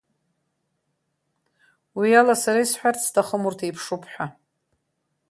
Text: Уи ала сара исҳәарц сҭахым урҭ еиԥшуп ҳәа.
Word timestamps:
Уи 1.97 2.09
ала 2.19 2.35
сара 2.43 2.59
исҳәарц 2.65 2.99
сҭахым 3.07 3.41
урҭ 3.47 3.59
еиԥшуп 3.65 4.03
ҳәа. 4.11 4.25